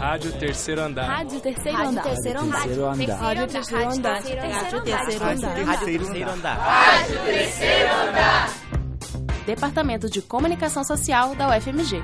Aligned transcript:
Rádio 0.00 0.32
Terceiro 0.32 0.80
Andar. 0.80 1.06
Rádio 1.06 1.40
Terceiro 1.40 1.78
Andar. 1.78 2.02
Terceiro 2.02 2.40
Andar. 2.40 2.58
Rádio 2.58 2.78
Terceiro 2.86 3.20
Andar. 3.20 3.20
Rádio 3.20 3.48
Terceiro 3.52 3.90
Andar. 3.90 4.14
Rádio 4.54 4.82
Terceiro 4.82 6.30
Andar. 6.30 6.56
Rádio 6.56 7.18
Terceiro 7.22 7.92
Andar. 7.92 8.48
Departamento 9.44 10.08
de 10.08 10.22
Comunicação 10.22 10.82
Social 10.84 11.34
da 11.34 11.54
UFMG. 11.54 12.00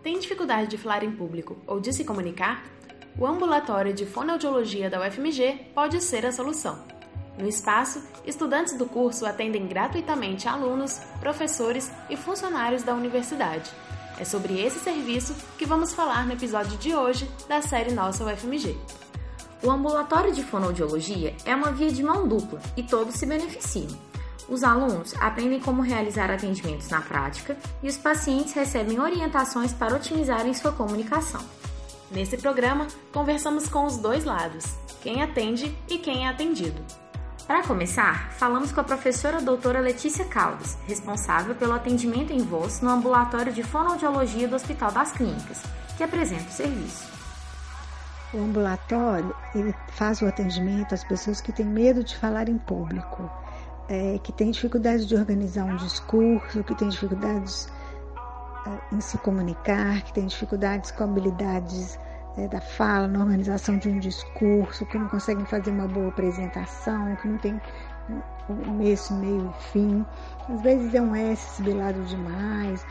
Tem 0.00 0.20
dificuldade 0.20 0.68
de 0.68 0.78
falar 0.78 1.02
em 1.02 1.10
público 1.10 1.56
ou 1.66 1.80
de 1.80 1.92
se 1.92 2.04
comunicar? 2.04 2.62
O 3.18 3.26
Ambulatório 3.26 3.92
de 3.92 4.06
Fonoaudiologia 4.06 4.88
da 4.88 5.04
UFMG 5.04 5.72
pode 5.74 6.00
ser 6.00 6.24
a 6.24 6.30
solução. 6.30 6.91
No 7.38 7.48
espaço, 7.48 8.02
estudantes 8.26 8.76
do 8.76 8.86
curso 8.86 9.24
atendem 9.24 9.66
gratuitamente 9.66 10.46
alunos, 10.46 11.00
professores 11.18 11.90
e 12.10 12.16
funcionários 12.16 12.82
da 12.82 12.94
universidade. 12.94 13.70
É 14.18 14.24
sobre 14.24 14.60
esse 14.60 14.78
serviço 14.78 15.34
que 15.56 15.64
vamos 15.64 15.94
falar 15.94 16.26
no 16.26 16.34
episódio 16.34 16.76
de 16.78 16.94
hoje 16.94 17.28
da 17.48 17.62
série 17.62 17.92
Nossa 17.92 18.24
UFMG. 18.24 18.76
O 19.62 19.70
ambulatório 19.70 20.34
de 20.34 20.42
fonoaudiologia 20.42 21.34
é 21.44 21.54
uma 21.54 21.72
via 21.72 21.90
de 21.90 22.02
mão 22.02 22.28
dupla 22.28 22.60
e 22.76 22.82
todos 22.82 23.14
se 23.14 23.24
beneficiam. 23.24 23.88
Os 24.48 24.64
alunos 24.64 25.14
aprendem 25.20 25.60
como 25.60 25.82
realizar 25.82 26.30
atendimentos 26.30 26.88
na 26.88 27.00
prática 27.00 27.56
e 27.82 27.88
os 27.88 27.96
pacientes 27.96 28.52
recebem 28.52 29.00
orientações 29.00 29.72
para 29.72 29.94
otimizarem 29.94 30.52
sua 30.52 30.72
comunicação. 30.72 31.40
Nesse 32.10 32.36
programa, 32.36 32.86
conversamos 33.12 33.66
com 33.68 33.86
os 33.86 33.96
dois 33.96 34.24
lados, 34.24 34.66
quem 35.00 35.22
atende 35.22 35.74
e 35.88 35.96
quem 35.96 36.26
é 36.26 36.28
atendido. 36.28 36.82
Para 37.46 37.66
começar, 37.66 38.30
falamos 38.32 38.70
com 38.70 38.80
a 38.80 38.84
professora 38.84 39.40
doutora 39.40 39.80
Letícia 39.80 40.24
Caldas, 40.24 40.78
responsável 40.86 41.54
pelo 41.54 41.72
atendimento 41.72 42.32
em 42.32 42.42
voz 42.42 42.80
no 42.80 42.88
ambulatório 42.88 43.52
de 43.52 43.64
fonoaudiologia 43.64 44.46
do 44.46 44.54
Hospital 44.54 44.92
das 44.92 45.12
Clínicas, 45.12 45.60
que 45.96 46.04
apresenta 46.04 46.48
o 46.48 46.52
serviço. 46.52 47.10
O 48.32 48.38
ambulatório 48.38 49.34
ele 49.54 49.74
faz 49.88 50.22
o 50.22 50.26
atendimento 50.26 50.94
às 50.94 51.04
pessoas 51.04 51.40
que 51.40 51.52
têm 51.52 51.66
medo 51.66 52.04
de 52.04 52.16
falar 52.16 52.48
em 52.48 52.56
público, 52.56 53.28
é, 53.88 54.18
que 54.22 54.32
têm 54.32 54.52
dificuldade 54.52 55.04
de 55.04 55.14
organizar 55.16 55.64
um 55.64 55.76
discurso, 55.76 56.62
que 56.62 56.74
têm 56.76 56.88
dificuldades 56.88 57.68
é, 58.66 58.94
em 58.94 59.00
se 59.00 59.18
comunicar, 59.18 60.00
que 60.02 60.12
têm 60.14 60.26
dificuldades 60.26 60.92
com 60.92 61.04
habilidades 61.04 61.98
é, 62.36 62.48
da 62.48 62.60
fala, 62.60 63.06
na 63.06 63.20
organização 63.20 63.78
de 63.78 63.88
um 63.88 63.98
discurso, 63.98 64.86
que 64.86 64.98
não 64.98 65.08
conseguem 65.08 65.44
fazer 65.44 65.70
uma 65.70 65.86
boa 65.86 66.08
apresentação, 66.08 67.16
que 67.16 67.28
não 67.28 67.38
tem 67.38 67.60
começo, 68.46 69.14
meio 69.14 69.52
e 69.58 69.62
fim. 69.72 70.06
Às 70.48 70.60
vezes 70.62 70.94
é 70.94 71.00
um 71.00 71.14
S 71.14 71.56
sibilado 71.56 72.02
demais, 72.04 72.84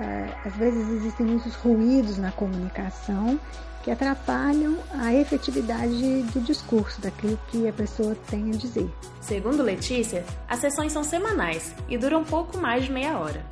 é, 0.00 0.34
às 0.44 0.56
vezes 0.56 0.88
existem 0.88 1.26
muitos 1.26 1.54
ruídos 1.54 2.18
na 2.18 2.32
comunicação 2.32 3.38
que 3.82 3.90
atrapalham 3.92 4.78
a 4.98 5.14
efetividade 5.14 6.22
do 6.32 6.40
discurso, 6.40 7.00
daquilo 7.00 7.38
que 7.48 7.68
a 7.68 7.72
pessoa 7.72 8.16
tem 8.28 8.50
a 8.50 8.56
dizer. 8.56 8.90
Segundo 9.20 9.62
Letícia, 9.62 10.24
as 10.48 10.58
sessões 10.58 10.92
são 10.92 11.04
semanais 11.04 11.72
e 11.88 11.96
duram 11.96 12.24
pouco 12.24 12.58
mais 12.58 12.86
de 12.86 12.92
meia 12.92 13.16
hora. 13.16 13.44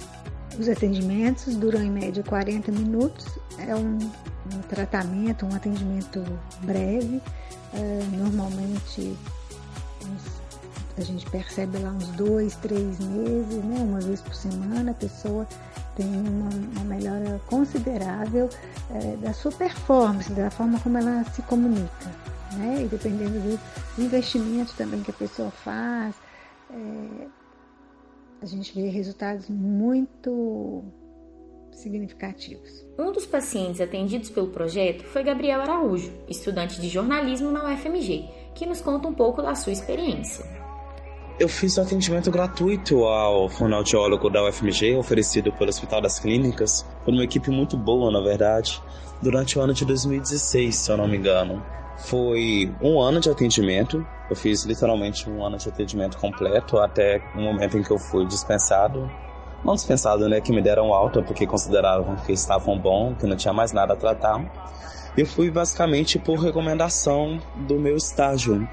Os 0.58 0.68
atendimentos 0.68 1.54
duram 1.54 1.80
em 1.80 1.90
média 1.90 2.22
40 2.24 2.72
minutos, 2.72 3.26
é 3.58 3.76
um, 3.76 3.98
um 4.52 4.60
tratamento, 4.62 5.46
um 5.46 5.54
atendimento 5.54 6.22
breve, 6.62 7.20
é, 7.72 8.02
normalmente 8.16 9.16
a 10.96 11.00
gente 11.02 11.28
percebe 11.28 11.78
lá 11.78 11.90
uns 11.90 12.08
dois, 12.10 12.54
três 12.56 12.98
meses, 13.00 13.64
né, 13.64 13.78
uma 13.80 14.00
vez 14.00 14.20
por 14.20 14.34
semana, 14.34 14.92
a 14.92 14.94
pessoa 14.94 15.46
tem 15.96 16.06
uma, 16.06 16.50
uma 16.76 16.84
melhora 16.84 17.40
considerável 17.46 18.48
é, 18.90 19.16
da 19.16 19.32
sua 19.32 19.50
performance, 19.52 20.32
da 20.32 20.50
forma 20.50 20.78
como 20.80 20.98
ela 20.98 21.24
se 21.32 21.42
comunica, 21.42 22.10
né? 22.52 22.82
E 22.84 22.88
dependendo 22.88 23.40
do 23.40 23.58
investimento 24.02 24.74
também 24.74 25.02
que 25.02 25.10
a 25.10 25.14
pessoa 25.14 25.50
faz, 25.50 26.14
é, 26.70 27.26
a 28.42 28.46
gente 28.46 28.74
vê 28.74 28.88
resultados 28.88 29.48
muito 29.48 30.84
significativos. 31.80 32.84
Um 32.98 33.12
dos 33.12 33.26
pacientes 33.26 33.80
atendidos 33.80 34.30
pelo 34.30 34.48
projeto 34.48 35.04
foi 35.04 35.22
Gabriel 35.22 35.60
Araújo, 35.60 36.12
estudante 36.28 36.80
de 36.80 36.88
jornalismo 36.88 37.50
na 37.50 37.72
UFMG, 37.72 38.28
que 38.54 38.66
nos 38.66 38.80
conta 38.80 39.08
um 39.08 39.14
pouco 39.14 39.42
da 39.42 39.54
sua 39.54 39.72
experiência. 39.72 40.44
Eu 41.38 41.48
fiz 41.48 41.76
o 41.76 41.80
atendimento 41.80 42.30
gratuito 42.30 43.04
ao 43.04 43.48
fonoaudiólogo 43.48 44.30
da 44.30 44.44
UFMG, 44.44 44.94
oferecido 44.94 45.52
pelo 45.52 45.68
Hospital 45.68 46.00
das 46.00 46.20
Clínicas, 46.20 46.86
por 47.04 47.12
uma 47.12 47.24
equipe 47.24 47.50
muito 47.50 47.76
boa, 47.76 48.08
na 48.12 48.20
verdade, 48.20 48.80
durante 49.20 49.58
o 49.58 49.62
ano 49.62 49.74
de 49.74 49.84
2016, 49.84 50.76
se 50.76 50.90
eu 50.92 50.96
não 50.96 51.08
me 51.08 51.16
engano. 51.16 51.60
Foi 51.98 52.72
um 52.80 53.00
ano 53.00 53.18
de 53.18 53.30
atendimento, 53.30 54.06
eu 54.30 54.36
fiz 54.36 54.64
literalmente 54.64 55.28
um 55.28 55.44
ano 55.44 55.56
de 55.56 55.68
atendimento 55.68 56.18
completo, 56.18 56.78
até 56.78 57.20
o 57.34 57.40
momento 57.40 57.76
em 57.76 57.82
que 57.82 57.90
eu 57.90 57.98
fui 57.98 58.24
dispensado. 58.26 59.10
Não 59.64 59.74
dispensado, 59.74 60.28
né? 60.28 60.40
Que 60.40 60.52
me 60.52 60.60
deram 60.60 60.92
alta 60.92 61.22
porque 61.22 61.46
consideravam 61.46 62.16
que 62.16 62.32
estavam 62.32 62.78
bom, 62.78 63.14
que 63.14 63.26
não 63.26 63.36
tinha 63.36 63.52
mais 63.52 63.72
nada 63.72 63.94
a 63.94 63.96
tratar. 63.96 64.44
Eu 65.16 65.26
fui 65.26 65.50
basicamente 65.50 66.18
por 66.18 66.38
recomendação 66.38 67.40
do 67.66 67.78
meu 67.78 67.96
estágio. 67.96 68.68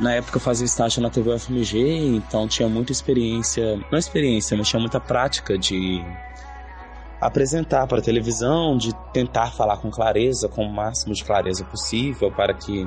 Na 0.00 0.14
época 0.14 0.36
eu 0.36 0.40
fazia 0.40 0.64
estágio 0.64 1.02
na 1.02 1.10
TV 1.10 1.30
UFMG, 1.30 2.16
então 2.16 2.46
tinha 2.46 2.68
muita 2.68 2.92
experiência, 2.92 3.76
não 3.90 3.98
experiência, 3.98 4.56
mas 4.56 4.68
tinha 4.68 4.80
muita 4.80 5.00
prática 5.00 5.58
de 5.58 6.04
apresentar 7.20 7.86
para 7.86 8.00
televisão, 8.02 8.76
de 8.76 8.94
tentar 9.12 9.52
falar 9.52 9.78
com 9.78 9.90
clareza, 9.90 10.48
com 10.48 10.64
o 10.64 10.72
máximo 10.72 11.14
de 11.14 11.24
clareza 11.24 11.64
possível, 11.64 12.30
para 12.30 12.54
que 12.54 12.86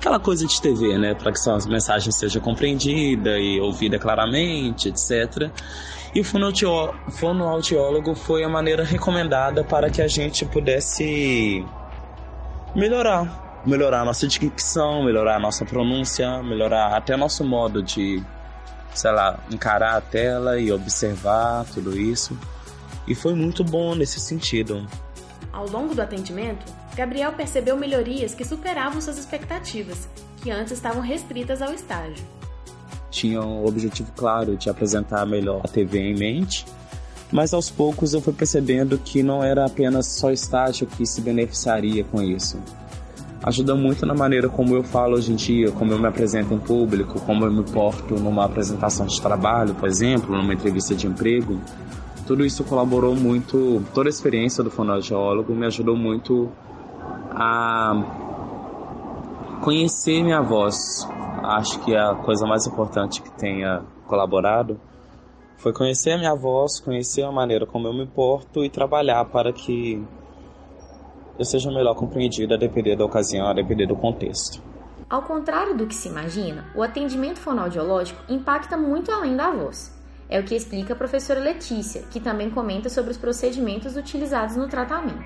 aquela 0.00 0.18
coisa 0.18 0.46
de 0.46 0.60
TV, 0.62 0.96
né, 0.96 1.14
para 1.14 1.30
que 1.30 1.38
suas 1.38 1.66
mensagens 1.66 2.16
sejam 2.16 2.40
compreendidas 2.40 3.38
e 3.38 3.60
ouvida 3.60 3.98
claramente, 3.98 4.88
etc. 4.88 5.50
E 6.14 6.20
o 6.20 6.24
fonoaudiólogo 6.24 8.14
foi 8.14 8.42
a 8.42 8.48
maneira 8.48 8.82
recomendada 8.82 9.62
para 9.62 9.90
que 9.90 10.00
a 10.00 10.08
gente 10.08 10.46
pudesse 10.46 11.64
melhorar 12.74 13.50
melhorar 13.66 14.00
a 14.00 14.04
nossa 14.06 14.26
dicção, 14.26 15.04
melhorar 15.04 15.36
a 15.36 15.38
nossa 15.38 15.66
pronúncia, 15.66 16.42
melhorar 16.42 16.96
até 16.96 17.14
nosso 17.14 17.44
modo 17.44 17.82
de, 17.82 18.22
sei 18.94 19.12
lá, 19.12 19.38
encarar 19.50 19.98
a 19.98 20.00
tela 20.00 20.58
e 20.58 20.72
observar 20.72 21.66
tudo 21.66 21.94
isso. 21.94 22.38
E 23.06 23.14
foi 23.14 23.34
muito 23.34 23.62
bom 23.62 23.94
nesse 23.94 24.18
sentido. 24.18 24.86
Ao 25.52 25.68
longo 25.68 25.94
do 25.94 26.02
atendimento, 26.02 26.64
Gabriel 26.94 27.32
percebeu 27.32 27.76
melhorias 27.76 28.34
que 28.34 28.44
superavam 28.44 29.00
suas 29.00 29.18
expectativas, 29.18 30.08
que 30.42 30.50
antes 30.50 30.72
estavam 30.72 31.02
restritas 31.02 31.60
ao 31.60 31.72
estágio. 31.72 32.24
Tinha 33.10 33.40
um 33.42 33.64
objetivo 33.66 34.12
claro 34.16 34.56
de 34.56 34.70
apresentar 34.70 35.26
melhor 35.26 35.60
a 35.64 35.68
TV 35.68 35.98
em 35.98 36.14
mente, 36.14 36.64
mas 37.32 37.52
aos 37.52 37.70
poucos 37.70 38.14
eu 38.14 38.20
fui 38.20 38.32
percebendo 38.32 38.98
que 38.98 39.22
não 39.22 39.42
era 39.42 39.64
apenas 39.64 40.06
só 40.06 40.30
estágio 40.30 40.86
que 40.86 41.04
se 41.04 41.20
beneficiaria 41.20 42.04
com 42.04 42.22
isso 42.22 42.58
ajuda 43.42 43.74
muito 43.74 44.04
na 44.04 44.14
maneira 44.14 44.48
como 44.48 44.74
eu 44.74 44.82
falo 44.82 45.14
hoje 45.14 45.32
em 45.32 45.36
dia, 45.36 45.70
como 45.72 45.92
eu 45.92 45.98
me 45.98 46.06
apresento 46.06 46.52
em 46.52 46.58
público, 46.58 47.20
como 47.20 47.44
eu 47.44 47.52
me 47.52 47.64
porto 47.64 48.14
numa 48.14 48.44
apresentação 48.44 49.06
de 49.06 49.20
trabalho, 49.20 49.74
por 49.74 49.88
exemplo, 49.88 50.36
numa 50.36 50.52
entrevista 50.52 50.94
de 50.94 51.06
emprego. 51.06 51.58
Tudo 52.30 52.46
isso 52.46 52.62
colaborou 52.62 53.16
muito, 53.16 53.84
toda 53.92 54.08
a 54.08 54.12
experiência 54.12 54.62
do 54.62 54.70
fonoaudiólogo 54.70 55.52
me 55.52 55.66
ajudou 55.66 55.96
muito 55.96 56.48
a 57.32 57.92
conhecer 59.64 60.22
minha 60.22 60.40
voz. 60.40 60.76
Acho 61.42 61.80
que 61.80 61.92
a 61.92 62.14
coisa 62.14 62.46
mais 62.46 62.68
importante 62.68 63.20
que 63.20 63.32
tenha 63.32 63.82
colaborado 64.06 64.80
foi 65.56 65.72
conhecer 65.72 66.12
a 66.12 66.18
minha 66.18 66.34
voz, 66.36 66.78
conhecer 66.78 67.24
a 67.24 67.32
maneira 67.32 67.66
como 67.66 67.88
eu 67.88 67.92
me 67.92 68.06
porto 68.06 68.64
e 68.64 68.70
trabalhar 68.70 69.24
para 69.24 69.52
que 69.52 70.00
eu 71.36 71.44
seja 71.44 71.68
melhor 71.72 71.96
compreendida 71.96 72.54
a 72.54 72.58
depender 72.58 72.94
da 72.94 73.04
ocasião, 73.04 73.48
a 73.48 73.52
depender 73.52 73.86
do 73.86 73.96
contexto. 73.96 74.62
Ao 75.10 75.22
contrário 75.22 75.76
do 75.76 75.84
que 75.84 75.96
se 75.96 76.06
imagina, 76.06 76.66
o 76.76 76.82
atendimento 76.84 77.40
fonoaudiológico 77.40 78.22
impacta 78.28 78.76
muito 78.76 79.10
além 79.10 79.34
da 79.34 79.50
voz. 79.50 79.98
É 80.30 80.38
o 80.38 80.44
que 80.44 80.54
explica 80.54 80.92
a 80.92 80.96
professora 80.96 81.40
Letícia, 81.40 82.02
que 82.02 82.20
também 82.20 82.48
comenta 82.50 82.88
sobre 82.88 83.10
os 83.10 83.18
procedimentos 83.18 83.96
utilizados 83.96 84.54
no 84.54 84.68
tratamento. 84.68 85.24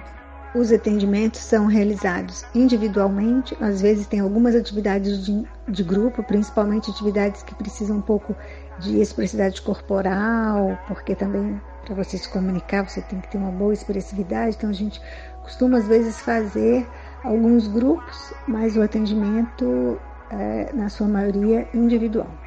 Os 0.55 0.73
atendimentos 0.73 1.41
são 1.41 1.67
realizados 1.67 2.45
individualmente, 2.55 3.55
às 3.61 3.83
vezes 3.83 4.07
tem 4.07 4.21
algumas 4.21 4.55
atividades 4.55 5.27
de, 5.27 5.45
de 5.69 5.83
grupo, 5.83 6.23
principalmente 6.23 6.91
atividades 6.91 7.43
que 7.43 7.55
precisam 7.55 7.99
um 7.99 8.01
pouco 8.01 8.35
de 8.79 8.99
expressividade 9.01 9.61
corporal, 9.61 10.79
porque 10.87 11.15
também 11.15 11.61
para 11.85 11.95
você 11.97 12.17
se 12.17 12.29
comunicar 12.31 12.89
você 12.89 13.03
tem 13.03 13.21
que 13.21 13.31
ter 13.31 13.37
uma 13.37 13.51
boa 13.51 13.75
expressividade, 13.75 14.57
então 14.57 14.71
a 14.71 14.75
gente 14.75 15.03
costuma 15.43 15.79
às 15.79 15.87
vezes 15.87 16.21
fazer 16.21 16.89
alguns 17.23 17.67
grupos, 17.67 18.33
mas 18.49 18.77
o 18.77 18.81
atendimento 18.81 20.01
é, 20.31 20.73
na 20.73 20.89
sua 20.89 21.09
maioria 21.09 21.69
individual. 21.75 22.44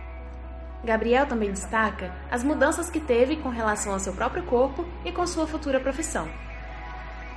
Gabriel 0.83 1.25
também 1.25 1.51
destaca 1.51 2.13
as 2.29 2.43
mudanças 2.43 2.89
que 2.89 2.99
teve 2.99 3.37
com 3.37 3.49
relação 3.49 3.93
ao 3.93 3.99
seu 3.99 4.13
próprio 4.13 4.43
corpo 4.43 4.85
e 5.03 5.11
com 5.11 5.25
sua 5.25 5.47
futura 5.47 5.79
profissão. 5.79 6.27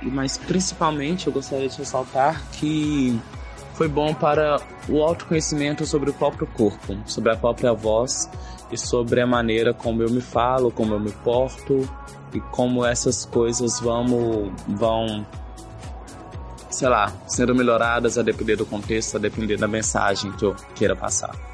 Mas 0.01 0.37
principalmente 0.37 1.27
eu 1.27 1.33
gostaria 1.33 1.69
de 1.69 1.77
ressaltar 1.77 2.41
que 2.53 3.19
foi 3.73 3.87
bom 3.87 4.13
para 4.13 4.57
o 4.87 5.01
autoconhecimento 5.01 5.85
sobre 5.85 6.09
o 6.09 6.13
próprio 6.13 6.47
corpo, 6.47 6.97
sobre 7.05 7.31
a 7.31 7.35
própria 7.35 7.73
voz 7.73 8.29
e 8.71 8.77
sobre 8.77 9.21
a 9.21 9.27
maneira 9.27 9.73
como 9.73 10.01
eu 10.01 10.09
me 10.09 10.21
falo, 10.21 10.71
como 10.71 10.93
eu 10.93 10.99
me 10.99 11.11
porto 11.11 11.87
e 12.33 12.39
como 12.39 12.85
essas 12.85 13.25
coisas 13.25 13.79
vão, 13.79 14.53
vão 14.67 15.25
sei 16.69 16.87
lá, 16.89 17.11
sendo 17.27 17.53
melhoradas 17.53 18.17
a 18.17 18.23
depender 18.23 18.55
do 18.55 18.65
contexto, 18.65 19.17
a 19.17 19.19
depender 19.19 19.57
da 19.57 19.67
mensagem 19.67 20.31
que 20.31 20.45
eu 20.45 20.55
queira 20.75 20.95
passar. 20.95 21.50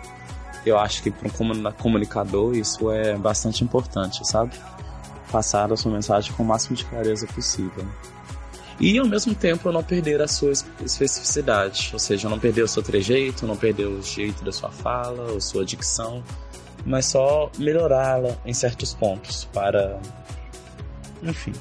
Eu 0.68 0.78
acho 0.78 1.02
que 1.02 1.10
para 1.10 1.28
um 1.28 1.72
comunicador 1.72 2.56
isso 2.56 2.92
é 2.92 3.16
bastante 3.16 3.64
importante, 3.64 4.28
sabe? 4.28 4.56
Passar 5.32 5.72
a 5.72 5.78
sua 5.78 5.92
mensagem 5.92 6.34
com 6.34 6.44
o 6.44 6.46
máximo 6.46 6.76
de 6.76 6.86
clareza 6.86 7.26
possível. 7.28 7.86
E 8.80 8.98
ao 9.00 9.08
mesmo 9.08 9.34
tempo 9.34 9.72
não 9.72 9.84
perder 9.84 10.22
a 10.22 10.28
sua 10.28 10.52
especificidade, 10.52 11.90
ou 11.94 12.00
seja, 12.00 12.30
não 12.30 12.38
perder 12.38 12.62
o 12.62 12.68
seu 12.68 12.84
trejeito, 12.84 13.48
não 13.48 13.58
perder 13.58 13.88
o 13.88 14.02
jeito 14.04 14.44
da 14.44 14.52
sua 14.52 14.70
fala, 14.70 15.36
a 15.36 15.42
sua 15.42 15.66
dicção, 15.66 16.24
mas 16.86 17.08
só 17.08 17.50
melhorá-la 17.58 18.38
em 18.46 18.54
certos 18.54 18.94
pontos 18.94 19.46
para, 19.52 20.00
enfim, 21.24 21.54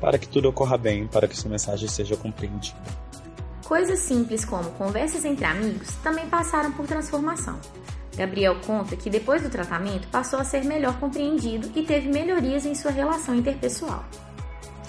para 0.00 0.16
que 0.16 0.26
tudo 0.26 0.48
ocorra 0.48 0.78
bem, 0.78 1.06
para 1.06 1.28
que 1.28 1.36
sua 1.36 1.50
mensagem 1.50 1.88
seja 1.88 2.16
compreendida. 2.16 2.78
Coisas 3.66 3.98
simples 3.98 4.44
como 4.44 4.70
conversas 4.72 5.24
entre 5.24 5.44
amigos 5.44 5.92
também 6.02 6.28
passaram 6.28 6.70
por 6.72 6.86
transformação. 6.86 7.58
Gabriel 8.16 8.56
conta 8.64 8.96
que 8.96 9.10
depois 9.10 9.42
do 9.42 9.50
tratamento 9.50 10.06
passou 10.08 10.38
a 10.38 10.44
ser 10.44 10.64
melhor 10.64 10.98
compreendido 11.00 11.70
e 11.74 11.82
teve 11.82 12.08
melhorias 12.08 12.64
em 12.64 12.74
sua 12.74 12.92
relação 12.92 13.34
interpessoal. 13.34 14.04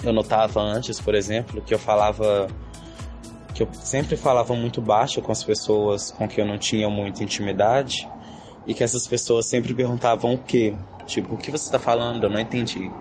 Eu 0.04 0.14
notava 0.14 0.62
antes, 0.62 1.02
por 1.02 1.16
exemplo, 1.16 1.62
que 1.62 1.74
eu 1.74 1.80
falava 1.80 2.48
que 3.54 3.64
eu 3.64 3.70
sempre 3.74 4.16
falava 4.16 4.54
muito 4.54 4.80
baixo 4.80 5.20
com 5.24 5.32
as 5.32 5.44
pessoas 5.44 6.12
com 6.12 6.28
quem 6.28 6.44
eu 6.44 6.48
não 6.48 6.60
tinha 6.60 6.88
muita 6.88 7.24
intimidade 7.24 8.08
e 8.68 8.74
que 8.76 8.84
essas 8.84 9.08
pessoas 9.08 9.48
sempre 9.48 9.74
perguntavam 9.74 10.36
o 10.36 10.38
quê? 10.38 10.76
Tipo, 11.08 11.34
o 11.34 11.38
que 11.38 11.50
você 11.50 11.66
está 11.66 11.80
falando? 11.80 12.26
Eu 12.26 12.30
não 12.30 12.40
entendi. 12.40 12.92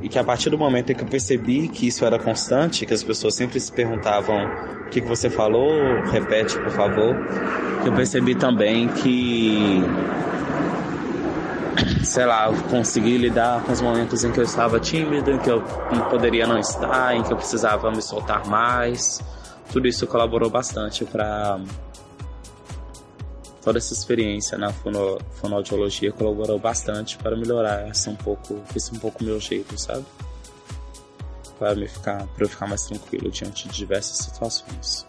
E 0.00 0.08
que 0.08 0.18
a 0.18 0.24
partir 0.24 0.50
do 0.50 0.58
momento 0.58 0.90
em 0.90 0.94
que 0.94 1.02
eu 1.02 1.06
percebi 1.06 1.68
que 1.68 1.86
isso 1.86 2.04
era 2.04 2.18
constante, 2.18 2.84
que 2.86 2.94
as 2.94 3.02
pessoas 3.02 3.34
sempre 3.34 3.60
se 3.60 3.70
perguntavam 3.70 4.46
o 4.86 4.90
que, 4.90 5.00
que 5.00 5.06
você 5.06 5.30
falou, 5.30 6.02
repete 6.10 6.58
por 6.58 6.72
favor, 6.72 7.16
eu 7.84 7.92
percebi 7.92 8.34
também 8.34 8.88
que, 8.88 9.82
sei 12.04 12.26
lá, 12.26 12.46
eu 12.48 12.54
consegui 12.64 13.16
lidar 13.16 13.62
com 13.62 13.72
os 13.72 13.80
momentos 13.80 14.24
em 14.24 14.32
que 14.32 14.40
eu 14.40 14.44
estava 14.44 14.80
tímido, 14.80 15.30
em 15.30 15.38
que 15.38 15.50
eu 15.50 15.62
poderia 16.10 16.46
não 16.46 16.58
estar, 16.58 17.14
em 17.16 17.22
que 17.22 17.32
eu 17.32 17.36
precisava 17.36 17.90
me 17.90 18.02
soltar 18.02 18.46
mais. 18.46 19.20
Tudo 19.72 19.86
isso 19.86 20.06
colaborou 20.06 20.50
bastante 20.50 21.04
para 21.04 21.58
toda 23.62 23.78
essa 23.78 23.94
experiência 23.94 24.58
na 24.58 24.72
fono, 24.72 25.18
fonoaudiologia 25.40 26.12
colaborou 26.12 26.58
bastante 26.58 27.16
para 27.16 27.36
melhorar 27.36 27.88
essa 27.88 28.10
um 28.10 28.16
pouco, 28.16 28.60
esse 28.74 28.92
um 28.94 28.98
pouco 28.98 29.22
meu 29.22 29.40
jeito, 29.40 29.78
sabe? 29.80 30.04
Para 31.58 31.74
me 31.74 31.86
ficar, 31.86 32.26
para 32.26 32.44
eu 32.44 32.48
ficar 32.48 32.66
mais 32.66 32.82
tranquilo 32.82 33.30
diante 33.30 33.68
de 33.68 33.74
diversas 33.74 34.18
situações. 34.18 35.06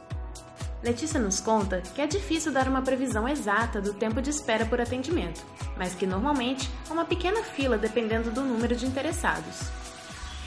Letícia 0.83 1.19
nos 1.19 1.39
conta 1.39 1.81
que 1.81 2.01
é 2.01 2.05
difícil 2.07 2.51
dar 2.51 2.67
uma 2.67 2.81
previsão 2.81 3.27
exata 3.27 3.81
do 3.81 3.93
tempo 3.93 4.21
de 4.21 4.29
espera 4.29 4.65
por 4.65 4.79
atendimento, 4.79 5.41
mas 5.77 5.95
que 5.95 6.05
normalmente 6.05 6.69
há 6.89 6.93
uma 6.93 7.05
pequena 7.05 7.41
fila 7.41 7.77
dependendo 7.77 8.29
do 8.31 8.41
número 8.41 8.75
de 8.75 8.85
interessados. 8.85 9.61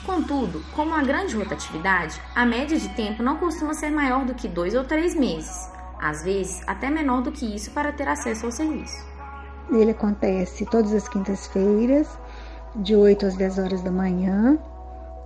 Contudo, 0.05 0.63
como 0.73 0.93
há 0.93 1.03
grande 1.03 1.35
rotatividade, 1.35 2.21
a 2.35 2.45
média 2.45 2.79
de 2.79 2.87
tempo 2.89 3.23
não 3.23 3.37
costuma 3.37 3.73
ser 3.73 3.89
maior 3.89 4.25
do 4.25 4.35
que 4.35 4.47
dois 4.47 4.75
ou 4.75 4.83
três 4.83 5.15
meses, 5.15 5.69
às 5.99 6.23
vezes 6.23 6.61
até 6.67 6.89
menor 6.89 7.21
do 7.21 7.31
que 7.31 7.45
isso 7.55 7.71
para 7.71 7.91
ter 7.91 8.07
acesso 8.07 8.45
ao 8.45 8.51
serviço. 8.51 9.05
Ele 9.71 9.91
acontece 9.91 10.65
todas 10.65 10.93
as 10.93 11.07
quintas-feiras, 11.09 12.07
de 12.75 12.95
8 12.95 13.25
às 13.25 13.35
10 13.35 13.59
horas 13.59 13.81
da 13.81 13.91
manhã, 13.91 14.57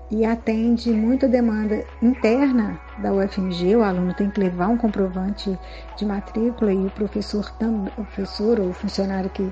e 0.10 0.26
atende 0.26 0.92
muita 0.92 1.28
demanda 1.28 1.86
interna 2.02 2.80
da 2.98 3.14
UFMG. 3.14 3.76
O 3.78 3.84
aluno 3.84 4.14
tem 4.14 4.30
que 4.30 4.40
levar 4.40 4.68
um 4.68 4.78
comprovante 4.78 5.58
de 5.98 6.06
matrícula 6.06 6.74
e 6.74 6.86
o 6.86 6.90
professor, 6.90 7.50
professor 7.96 8.60
ou 8.60 8.74
funcionário 8.74 9.30
que, 9.30 9.52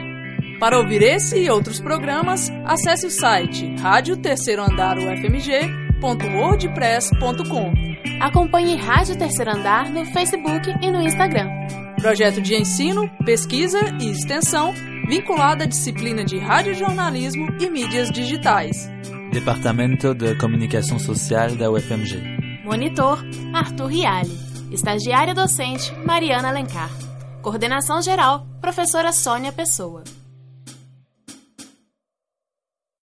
Para 0.59 0.77
ouvir 0.79 1.01
esse 1.03 1.39
e 1.39 1.49
outros 1.49 1.79
programas, 1.79 2.49
acesse 2.65 3.05
o 3.05 3.11
site 3.11 3.73
rádio 3.75 4.17
terceiro 4.17 4.63
andar 4.63 4.97
ufmg.wordpress.com. 4.97 7.73
Acompanhe 8.19 8.75
Rádio 8.75 9.17
Terceiro 9.17 9.51
Andar 9.51 9.89
no 9.91 10.03
Facebook 10.05 10.67
e 10.81 10.91
no 10.91 11.01
Instagram 11.01 11.47
projeto 12.01 12.41
de 12.41 12.55
ensino, 12.55 13.09
pesquisa 13.25 13.79
e 13.99 14.09
extensão 14.11 14.73
vinculado 15.07 15.63
à 15.63 15.65
disciplina 15.65 16.23
de 16.23 16.37
radiojornalismo 16.37 17.47
e 17.59 17.69
mídias 17.69 18.11
digitais. 18.11 18.89
Departamento 19.31 20.13
de 20.13 20.35
Comunicação 20.35 20.99
Social 20.99 21.55
da 21.55 21.69
UFMG. 21.71 22.21
Monitor, 22.63 23.23
Arthur 23.53 23.87
Riale. 23.87 24.37
Estagiária 24.71 25.33
docente, 25.33 25.93
Mariana 26.05 26.49
Alencar. 26.49 26.91
Coordenação 27.41 28.01
geral, 28.01 28.45
professora 28.61 29.11
Sônia 29.11 29.51
Pessoa. 29.51 30.03